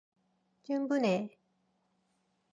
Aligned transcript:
충분해. 0.63 1.13